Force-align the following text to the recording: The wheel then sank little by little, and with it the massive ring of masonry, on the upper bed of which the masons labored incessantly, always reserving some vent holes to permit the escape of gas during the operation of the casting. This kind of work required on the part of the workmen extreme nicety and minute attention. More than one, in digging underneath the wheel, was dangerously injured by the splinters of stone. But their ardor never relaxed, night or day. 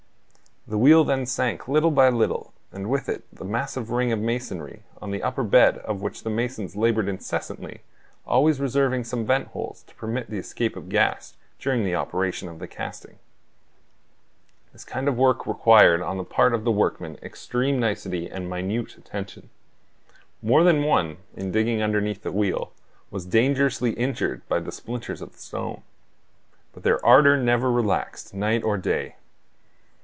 The 0.67 0.77
wheel 0.77 1.03
then 1.03 1.25
sank 1.25 1.67
little 1.67 1.89
by 1.89 2.09
little, 2.09 2.53
and 2.71 2.87
with 2.87 3.09
it 3.09 3.23
the 3.33 3.43
massive 3.43 3.89
ring 3.89 4.11
of 4.11 4.19
masonry, 4.19 4.83
on 5.01 5.09
the 5.09 5.23
upper 5.23 5.43
bed 5.43 5.79
of 5.79 6.03
which 6.03 6.21
the 6.21 6.29
masons 6.29 6.75
labored 6.75 7.09
incessantly, 7.09 7.81
always 8.27 8.59
reserving 8.59 9.03
some 9.05 9.25
vent 9.25 9.47
holes 9.49 9.81
to 9.87 9.95
permit 9.95 10.29
the 10.29 10.37
escape 10.37 10.77
of 10.77 10.87
gas 10.87 11.35
during 11.59 11.83
the 11.83 11.95
operation 11.95 12.47
of 12.47 12.59
the 12.59 12.67
casting. 12.67 13.17
This 14.71 14.85
kind 14.85 15.07
of 15.07 15.17
work 15.17 15.47
required 15.47 16.03
on 16.03 16.17
the 16.17 16.23
part 16.23 16.53
of 16.53 16.63
the 16.63 16.71
workmen 16.71 17.17
extreme 17.23 17.79
nicety 17.79 18.29
and 18.29 18.47
minute 18.47 18.95
attention. 18.97 19.49
More 20.43 20.63
than 20.63 20.83
one, 20.83 21.17
in 21.35 21.51
digging 21.51 21.81
underneath 21.81 22.21
the 22.21 22.31
wheel, 22.31 22.71
was 23.09 23.25
dangerously 23.25 23.93
injured 23.93 24.47
by 24.47 24.59
the 24.59 24.71
splinters 24.71 25.21
of 25.21 25.35
stone. 25.35 25.81
But 26.71 26.83
their 26.83 27.03
ardor 27.03 27.35
never 27.35 27.71
relaxed, 27.71 28.35
night 28.35 28.63
or 28.63 28.77
day. 28.77 29.15